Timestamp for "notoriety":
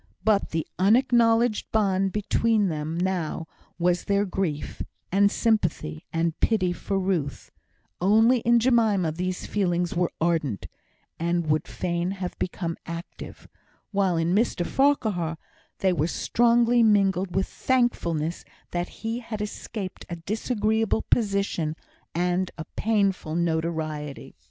23.35-24.35